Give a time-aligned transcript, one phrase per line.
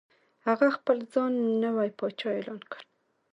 [0.47, 2.81] هغه خپل ځان نوی پاچا اعلان کړ.